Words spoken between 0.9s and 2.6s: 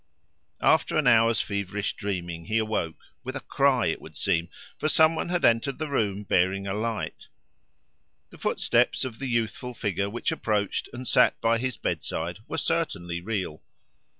an hour's feverish dreaming he